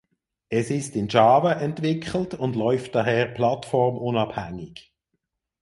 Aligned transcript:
Es 0.49 0.71
ist 0.71 0.95
in 0.95 1.09
Java 1.09 1.51
entwickelt 1.53 2.33
und 2.33 2.55
läuft 2.55 2.95
daher 2.95 3.27
plattformunabhängig. 3.27 4.91